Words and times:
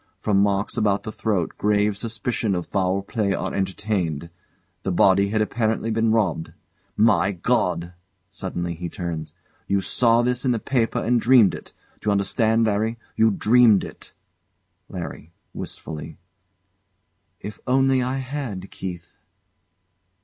From 0.17 0.39
marks 0.41 0.77
about 0.77 1.03
the 1.03 1.11
throat 1.11 1.51
grave 1.59 1.95
suspicion 1.95 2.55
of 2.55 2.65
foul 2.65 3.03
play 3.03 3.35
are 3.35 3.53
entertained. 3.53 4.31
The 4.81 4.91
body 4.91 5.27
had 5.29 5.41
apparently 5.43 5.91
been 5.91 6.11
robbed." 6.11 6.53
My 6.97 7.33
God! 7.33 7.93
[Suddenly 8.31 8.73
he 8.73 8.89
turns] 8.89 9.35
You 9.67 9.79
saw 9.79 10.23
this 10.23 10.43
in 10.43 10.49
the 10.53 10.57
paper 10.57 10.97
and 10.97 11.21
dreamed 11.21 11.53
it. 11.53 11.71
D'you 11.99 12.09
understand, 12.11 12.65
Larry? 12.65 12.97
you 13.15 13.29
dreamed 13.29 13.83
it. 13.83 14.11
LARRY. 14.89 15.33
[Wistfully] 15.53 16.17
If 17.39 17.59
only 17.67 18.01
I 18.01 18.15
had, 18.15 18.71
Keith! 18.71 19.13